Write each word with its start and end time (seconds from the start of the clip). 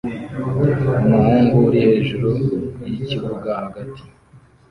Umuhungu 1.05 1.55
uri 1.67 1.79
hejuru 1.87 2.29
yikibuga 2.91 3.49
hagati 3.61 4.01